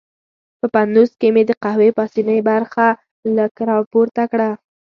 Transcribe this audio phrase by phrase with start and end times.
[0.59, 2.85] په پتنوس کې مې د قهوې پاسنۍ برخه
[3.67, 4.53] را پورته کړل.